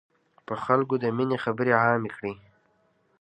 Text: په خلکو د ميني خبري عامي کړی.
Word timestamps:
په 0.47 0.53
خلکو 0.63 0.95
د 1.03 1.05
ميني 1.17 1.37
خبري 1.43 1.73
عامي 1.81 2.09
کړی. 2.17 2.33